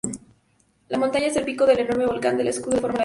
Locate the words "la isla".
2.93-2.99